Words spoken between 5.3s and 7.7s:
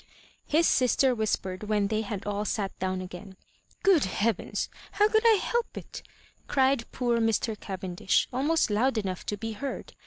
help it?" cried poor Mr.